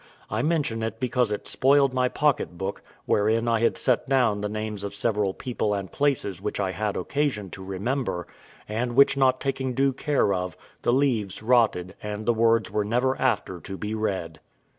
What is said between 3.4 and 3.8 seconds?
I had